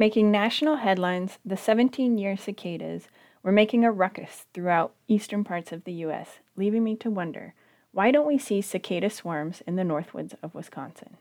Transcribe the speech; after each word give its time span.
Making 0.00 0.30
national 0.30 0.76
headlines, 0.76 1.38
the 1.44 1.58
17 1.58 2.16
year 2.16 2.34
cicadas 2.34 3.08
were 3.42 3.52
making 3.52 3.84
a 3.84 3.92
ruckus 3.92 4.46
throughout 4.54 4.94
eastern 5.08 5.44
parts 5.44 5.72
of 5.72 5.84
the 5.84 5.92
U.S., 5.92 6.38
leaving 6.56 6.82
me 6.82 6.96
to 6.96 7.10
wonder 7.10 7.52
why 7.92 8.10
don't 8.10 8.26
we 8.26 8.38
see 8.38 8.62
cicada 8.62 9.10
swarms 9.10 9.62
in 9.66 9.76
the 9.76 9.82
northwoods 9.82 10.32
of 10.42 10.54
Wisconsin? 10.54 11.18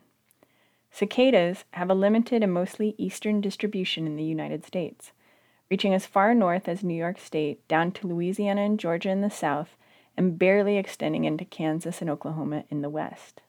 Cicadas 0.92 1.66
have 1.72 1.90
a 1.90 1.94
limited 1.94 2.42
and 2.42 2.54
mostly 2.54 2.96
eastern 2.98 3.42
distribution 3.42 4.08
in 4.08 4.16
the 4.16 4.24
United 4.24 4.64
States, 4.66 5.12
reaching 5.70 5.94
as 5.94 6.06
far 6.06 6.34
north 6.34 6.70
as 6.70 6.82
New 6.82 6.96
York 6.96 7.20
State 7.20 7.68
down 7.68 7.92
to 7.92 8.08
Louisiana 8.08 8.62
and 8.62 8.80
Georgia 8.80 9.10
in 9.10 9.20
the 9.20 9.30
south, 9.30 9.76
and 10.16 10.40
barely 10.40 10.78
extending 10.78 11.26
into 11.26 11.44
Kansas 11.44 12.00
and 12.00 12.10
Oklahoma 12.10 12.64
in 12.70 12.82
the 12.82 12.90
west. 12.90 13.42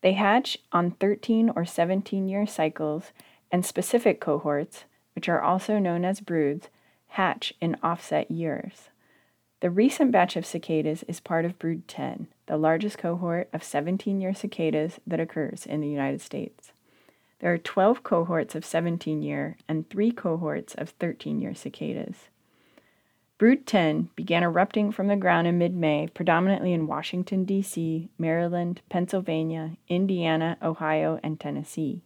They 0.00 0.12
hatch 0.12 0.58
on 0.70 0.92
13 0.92 1.50
or 1.56 1.64
17 1.64 2.28
year 2.28 2.46
cycles 2.46 3.10
and 3.50 3.64
specific 3.64 4.20
cohorts, 4.20 4.84
which 5.14 5.28
are 5.28 5.40
also 5.40 5.78
known 5.78 6.04
as 6.04 6.20
broods, 6.20 6.68
hatch 7.08 7.54
in 7.60 7.76
offset 7.82 8.30
years. 8.30 8.90
The 9.60 9.70
recent 9.70 10.12
batch 10.12 10.36
of 10.36 10.46
cicadas 10.46 11.02
is 11.08 11.18
part 11.18 11.44
of 11.44 11.58
Brood 11.58 11.88
10, 11.88 12.28
the 12.46 12.56
largest 12.56 12.98
cohort 12.98 13.48
of 13.52 13.64
17 13.64 14.20
year 14.20 14.32
cicadas 14.32 15.00
that 15.06 15.18
occurs 15.18 15.66
in 15.66 15.80
the 15.80 15.88
United 15.88 16.20
States. 16.20 16.72
There 17.40 17.52
are 17.52 17.58
12 17.58 18.02
cohorts 18.02 18.54
of 18.54 18.64
17 18.64 19.22
year 19.22 19.56
and 19.68 19.88
3 19.90 20.12
cohorts 20.12 20.74
of 20.74 20.90
13 20.90 21.40
year 21.40 21.54
cicadas. 21.54 22.28
Brood 23.38 23.66
10 23.66 24.10
began 24.16 24.42
erupting 24.42 24.90
from 24.90 25.06
the 25.06 25.16
ground 25.16 25.46
in 25.46 25.58
mid 25.58 25.74
May, 25.74 26.08
predominantly 26.12 26.72
in 26.72 26.88
Washington, 26.88 27.44
D.C., 27.44 28.08
Maryland, 28.18 28.80
Pennsylvania, 28.88 29.76
Indiana, 29.88 30.56
Ohio, 30.60 31.20
and 31.22 31.38
Tennessee. 31.38 32.02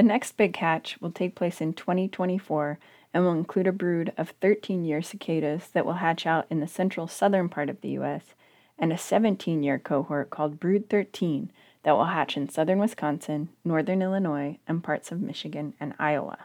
The 0.00 0.06
next 0.06 0.38
big 0.38 0.56
hatch 0.56 0.98
will 1.02 1.10
take 1.10 1.34
place 1.34 1.60
in 1.60 1.74
2024 1.74 2.78
and 3.12 3.22
will 3.22 3.32
include 3.32 3.66
a 3.66 3.70
brood 3.72 4.14
of 4.16 4.30
13 4.40 4.82
year 4.82 5.02
cicadas 5.02 5.68
that 5.74 5.84
will 5.84 6.00
hatch 6.00 6.24
out 6.24 6.46
in 6.48 6.60
the 6.60 6.66
central 6.66 7.06
southern 7.06 7.50
part 7.50 7.68
of 7.68 7.82
the 7.82 7.90
U.S., 7.90 8.32
and 8.78 8.94
a 8.94 8.96
17 8.96 9.62
year 9.62 9.78
cohort 9.78 10.30
called 10.30 10.58
Brood 10.58 10.88
13 10.88 11.52
that 11.82 11.92
will 11.92 12.06
hatch 12.06 12.38
in 12.38 12.48
southern 12.48 12.78
Wisconsin, 12.78 13.50
northern 13.62 14.00
Illinois, 14.00 14.56
and 14.66 14.82
parts 14.82 15.12
of 15.12 15.20
Michigan 15.20 15.74
and 15.78 15.92
Iowa. 15.98 16.38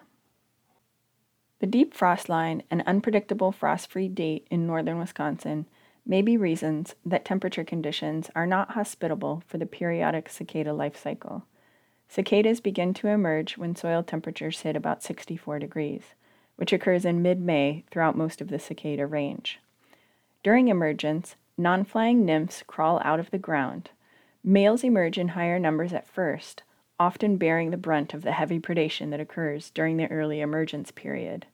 The 1.59 1.67
deep 1.67 1.93
frost 1.93 2.27
line 2.27 2.61
and 2.69 2.83
unpredictable 2.85 3.53
frost 3.53 3.89
free 3.89 4.09
date 4.09 4.45
in 4.51 4.67
northern 4.67 4.99
Wisconsin 4.99 5.65
may 6.05 6.21
be 6.21 6.35
reasons 6.35 6.95
that 7.05 7.23
temperature 7.23 7.63
conditions 7.63 8.29
are 8.35 8.45
not 8.45 8.71
hospitable 8.71 9.43
for 9.47 9.57
the 9.57 9.65
periodic 9.65 10.27
cicada 10.27 10.73
life 10.73 11.01
cycle. 11.01 11.45
Cicadas 12.07 12.59
begin 12.59 12.93
to 12.95 13.07
emerge 13.07 13.57
when 13.57 13.75
soil 13.75 14.03
temperatures 14.03 14.61
hit 14.61 14.75
about 14.75 15.03
64 15.03 15.59
degrees, 15.59 16.13
which 16.55 16.71
occurs 16.71 17.05
in 17.05 17.21
mid 17.21 17.41
May 17.41 17.83
throughout 17.91 18.17
most 18.17 18.41
of 18.41 18.49
the 18.49 18.59
cicada 18.59 19.05
range. 19.05 19.59
During 20.43 20.67
emergence, 20.67 21.35
non 21.57 21.83
flying 21.83 22.23
nymphs 22.25 22.63
crawl 22.65 23.01
out 23.03 23.19
of 23.19 23.31
the 23.31 23.37
ground. 23.37 23.89
Males 24.43 24.83
emerge 24.83 25.17
in 25.17 25.29
higher 25.29 25.57
numbers 25.57 25.91
at 25.91 26.07
first, 26.07 26.63
often 26.99 27.37
bearing 27.37 27.71
the 27.71 27.77
brunt 27.77 28.13
of 28.13 28.21
the 28.21 28.33
heavy 28.33 28.59
predation 28.59 29.09
that 29.09 29.19
occurs 29.19 29.71
during 29.71 29.97
the 29.97 30.09
early 30.11 30.39
emergence 30.39 30.91
period. 30.91 31.47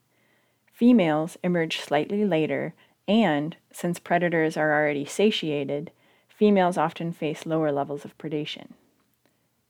Females 0.72 1.38
emerge 1.44 1.80
slightly 1.80 2.26
later, 2.26 2.74
and, 3.08 3.56
since 3.72 4.00
predators 4.00 4.58
are 4.58 4.74
already 4.74 5.06
satiated, 5.06 5.92
females 6.28 6.78
often 6.78 7.12
face 7.12 7.46
lower 7.46 7.72
levels 7.72 8.04
of 8.04 8.18
predation. 8.18 8.72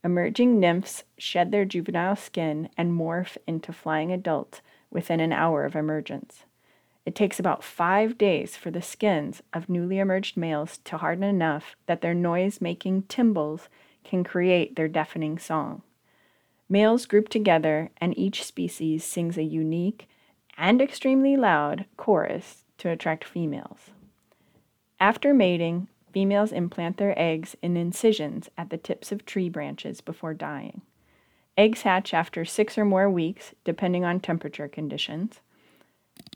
Emerging 0.04 0.58
nymphs 0.58 1.04
shed 1.16 1.52
their 1.52 1.64
juvenile 1.64 2.16
skin 2.16 2.68
and 2.76 2.92
morph 2.92 3.36
into 3.46 3.72
flying 3.72 4.12
adults 4.12 4.60
within 4.90 5.20
an 5.20 5.32
hour 5.32 5.64
of 5.64 5.76
emergence. 5.76 6.44
It 7.04 7.14
takes 7.14 7.38
about 7.38 7.64
five 7.64 8.18
days 8.18 8.56
for 8.56 8.70
the 8.70 8.82
skins 8.82 9.42
of 9.52 9.68
newly 9.68 9.98
emerged 9.98 10.36
males 10.36 10.78
to 10.84 10.98
harden 10.98 11.24
enough 11.24 11.76
that 11.86 12.00
their 12.00 12.14
noise 12.14 12.60
making 12.60 13.02
tymbals 13.04 13.68
can 14.04 14.24
create 14.24 14.76
their 14.76 14.88
deafening 14.88 15.38
song. 15.38 15.82
Males 16.68 17.06
group 17.06 17.28
together, 17.28 17.90
and 17.98 18.16
each 18.16 18.44
species 18.44 19.04
sings 19.04 19.36
a 19.36 19.42
unique 19.42 20.08
and 20.56 20.80
extremely 20.80 21.36
loud 21.36 21.84
chorus 21.96 22.64
to 22.78 22.88
attract 22.88 23.24
females. 23.24 23.90
After 24.98 25.34
mating, 25.34 25.88
Females 26.12 26.52
implant 26.52 26.98
their 26.98 27.18
eggs 27.18 27.56
in 27.62 27.76
incisions 27.76 28.50
at 28.58 28.70
the 28.70 28.76
tips 28.76 29.12
of 29.12 29.24
tree 29.24 29.48
branches 29.48 30.00
before 30.00 30.34
dying. 30.34 30.82
Eggs 31.56 31.82
hatch 31.82 32.12
after 32.12 32.44
six 32.44 32.76
or 32.76 32.84
more 32.84 33.08
weeks, 33.08 33.54
depending 33.64 34.04
on 34.04 34.20
temperature 34.20 34.68
conditions. 34.68 35.40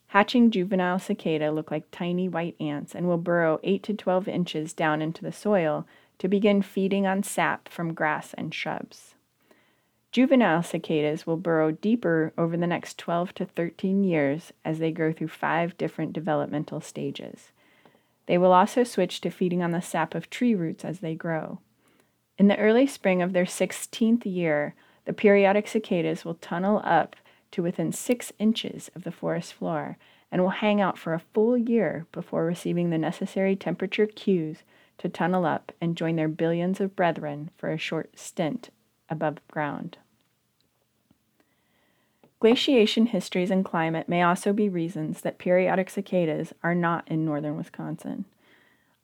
Hatching 0.08 0.50
juvenile 0.50 0.98
cicada 0.98 1.50
look 1.50 1.70
like 1.70 1.90
tiny 1.90 2.28
white 2.28 2.56
ants 2.60 2.94
and 2.94 3.06
will 3.06 3.18
burrow 3.18 3.60
8 3.62 3.82
to 3.82 3.94
12 3.94 4.28
inches 4.28 4.72
down 4.72 5.02
into 5.02 5.22
the 5.22 5.32
soil 5.32 5.86
to 6.18 6.28
begin 6.28 6.62
feeding 6.62 7.06
on 7.06 7.22
sap 7.22 7.68
from 7.68 7.92
grass 7.92 8.32
and 8.34 8.54
shrubs. 8.54 9.14
Juvenile 10.12 10.62
cicadas 10.62 11.26
will 11.26 11.36
burrow 11.36 11.70
deeper 11.70 12.32
over 12.38 12.56
the 12.56 12.66
next 12.66 12.96
12 12.96 13.34
to 13.34 13.44
13 13.44 14.04
years 14.04 14.52
as 14.64 14.78
they 14.78 14.90
go 14.90 15.12
through 15.12 15.28
five 15.28 15.76
different 15.76 16.14
developmental 16.14 16.80
stages. 16.80 17.50
They 18.26 18.38
will 18.38 18.52
also 18.52 18.84
switch 18.84 19.20
to 19.22 19.30
feeding 19.30 19.62
on 19.62 19.70
the 19.70 19.80
sap 19.80 20.14
of 20.14 20.30
tree 20.30 20.54
roots 20.54 20.84
as 20.84 21.00
they 21.00 21.14
grow. 21.14 21.60
In 22.38 22.48
the 22.48 22.58
early 22.58 22.86
spring 22.86 23.22
of 23.22 23.32
their 23.32 23.44
16th 23.44 24.26
year, 24.26 24.74
the 25.04 25.12
periodic 25.12 25.68
cicadas 25.68 26.24
will 26.24 26.34
tunnel 26.34 26.82
up 26.84 27.16
to 27.52 27.62
within 27.62 27.92
six 27.92 28.32
inches 28.38 28.90
of 28.94 29.04
the 29.04 29.12
forest 29.12 29.54
floor 29.54 29.96
and 30.30 30.42
will 30.42 30.50
hang 30.50 30.80
out 30.80 30.98
for 30.98 31.14
a 31.14 31.22
full 31.32 31.56
year 31.56 32.06
before 32.12 32.44
receiving 32.44 32.90
the 32.90 32.98
necessary 32.98 33.54
temperature 33.54 34.06
cues 34.06 34.58
to 34.98 35.08
tunnel 35.08 35.46
up 35.46 35.72
and 35.80 35.96
join 35.96 36.16
their 36.16 36.28
billions 36.28 36.80
of 36.80 36.96
brethren 36.96 37.50
for 37.56 37.70
a 37.70 37.78
short 37.78 38.18
stint 38.18 38.70
above 39.08 39.38
ground. 39.48 39.98
Glaciation 42.38 43.06
histories 43.06 43.50
and 43.50 43.64
climate 43.64 44.10
may 44.10 44.22
also 44.22 44.52
be 44.52 44.68
reasons 44.68 45.22
that 45.22 45.38
periodic 45.38 45.88
cicadas 45.88 46.52
are 46.62 46.74
not 46.74 47.08
in 47.08 47.24
northern 47.24 47.56
Wisconsin. 47.56 48.26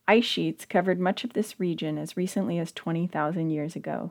Ice 0.07 0.25
sheets 0.25 0.67
covered 0.67 1.01
much 1.01 1.25
of 1.25 1.33
this 1.33 1.59
region 1.59 1.97
as 1.97 2.17
recently 2.17 2.59
as 2.59 2.73
20,000 2.73 3.49
years 3.49 3.75
ago, 3.75 4.11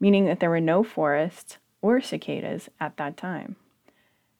meaning 0.00 0.24
that 0.24 0.40
there 0.40 0.50
were 0.50 0.60
no 0.60 0.82
forests 0.82 1.58
or 1.80 2.00
cicadas 2.00 2.68
at 2.80 2.96
that 2.96 3.16
time. 3.16 3.54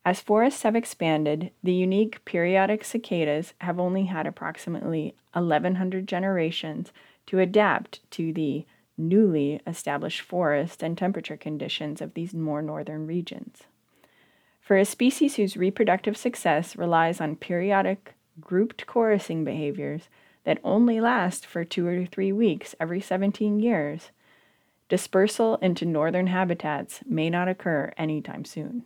As 0.05 0.21
forests 0.21 0.63
have 0.63 0.75
expanded, 0.75 1.53
the 1.63 1.75
unique 1.75 2.25
periodic 2.25 2.85
cicadas 2.85 3.55
have 3.61 3.79
only 3.79 4.07
had 4.07 4.27
approximately 4.27 5.15
1,100 5.35 6.09
generations 6.09 6.93
to 7.27 7.39
adapt 7.39 8.09
to 8.13 8.33
the 8.33 8.67
newly 8.99 9.61
established 9.67 10.21
forest 10.21 10.83
and 10.83 10.99
temperature 10.99 11.37
conditions 11.37 12.01
of 12.01 12.15
these 12.15 12.35
more 12.35 12.63
northern 12.63 13.07
regions. 13.07 13.65
For 14.67 14.77
a 14.77 14.85
species 14.85 15.37
whose 15.37 15.57
reproductive 15.57 16.17
success 16.17 16.75
relies 16.75 17.21
on 17.21 17.37
periodic, 17.37 18.15
grouped 18.41 18.85
chorusing 18.85 19.45
behaviors 19.45 20.09
that 20.43 20.59
only 20.65 21.01
last 21.01 21.47
for 21.47 21.63
two 21.63 21.87
or 21.87 22.05
three 22.05 22.33
weeks 22.33 22.75
every 22.81 23.01
17 23.01 23.61
years, 23.61 24.11
dispersal 24.89 25.55
into 25.63 25.85
northern 25.85 26.27
habitats 26.27 26.99
may 27.07 27.31
not 27.31 27.47
occur 27.47 27.93
anytime 27.97 28.45
soon. 28.45 28.83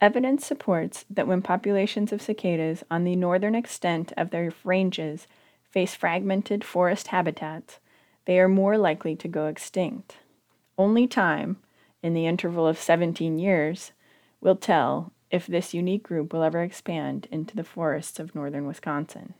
Evidence 0.00 0.46
supports 0.46 1.04
that 1.10 1.26
when 1.26 1.42
populations 1.42 2.10
of 2.10 2.22
cicadas 2.22 2.82
on 2.90 3.04
the 3.04 3.16
northern 3.16 3.54
extent 3.54 4.14
of 4.16 4.30
their 4.30 4.50
ranges 4.64 5.26
face 5.68 5.94
fragmented 5.94 6.64
forest 6.64 7.08
habitats, 7.08 7.80
they 8.24 8.40
are 8.40 8.48
more 8.48 8.78
likely 8.78 9.14
to 9.14 9.28
go 9.28 9.46
extinct. 9.46 10.16
Only 10.78 11.06
time, 11.06 11.58
in 12.02 12.14
the 12.14 12.26
interval 12.26 12.66
of 12.66 12.78
17 12.78 13.38
years, 13.38 13.92
will 14.40 14.56
tell 14.56 15.12
if 15.30 15.46
this 15.46 15.74
unique 15.74 16.02
group 16.02 16.32
will 16.32 16.42
ever 16.42 16.62
expand 16.62 17.26
into 17.30 17.56
the 17.56 17.64
forests 17.64 18.18
of 18.18 18.34
northern 18.34 18.66
Wisconsin. 18.66 19.34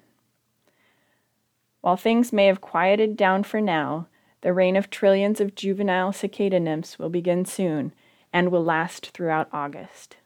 While 1.81 1.97
things 1.97 2.33
may 2.33 2.47
have 2.47 2.61
quieted 2.61 3.17
down 3.17 3.45
for 3.45 3.61
now, 3.61 4.09
the 4.41 4.53
reign 4.53 4.77
of 4.77 4.91
trillions 4.91 5.41
of 5.41 5.55
juvenile 5.55 6.13
cicada 6.13 6.61
nymphs 6.61 6.99
will 6.99 7.09
begin 7.09 7.45
soon 7.45 7.93
and 8.33 8.51
will 8.51 8.65
last 8.65 9.11
throughout 9.11 9.49
August. 9.53 10.17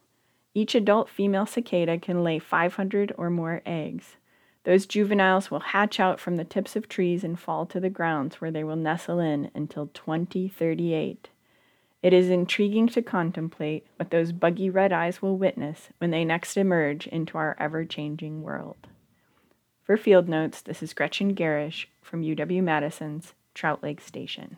Each 0.54 0.74
adult 0.74 1.08
female 1.08 1.46
cicada 1.46 1.98
can 1.98 2.24
lay 2.24 2.38
500 2.38 3.12
or 3.16 3.30
more 3.30 3.62
eggs. 3.64 4.16
Those 4.64 4.86
juveniles 4.86 5.50
will 5.50 5.60
hatch 5.60 6.00
out 6.00 6.20
from 6.20 6.36
the 6.36 6.44
tips 6.44 6.76
of 6.76 6.88
trees 6.88 7.24
and 7.24 7.38
fall 7.38 7.66
to 7.66 7.80
the 7.80 7.88
grounds 7.88 8.40
where 8.40 8.50
they 8.50 8.64
will 8.64 8.76
nestle 8.76 9.20
in 9.20 9.50
until 9.54 9.86
2038. 9.88 11.28
It 12.02 12.14
is 12.14 12.30
intriguing 12.30 12.88
to 12.88 13.02
contemplate 13.02 13.86
what 13.96 14.10
those 14.10 14.32
buggy 14.32 14.70
red 14.70 14.92
eyes 14.92 15.20
will 15.20 15.36
witness 15.36 15.88
when 15.98 16.10
they 16.10 16.24
next 16.24 16.56
emerge 16.56 17.06
into 17.06 17.36
our 17.36 17.54
ever 17.58 17.84
changing 17.84 18.42
world. 18.42 18.88
For 19.82 19.98
Field 19.98 20.28
Notes, 20.28 20.62
this 20.62 20.82
is 20.82 20.94
Gretchen 20.94 21.34
Gerrish 21.34 21.86
from 22.00 22.22
UW 22.22 22.62
Madison's 22.62 23.34
Trout 23.52 23.82
Lake 23.82 24.00
Station. 24.00 24.56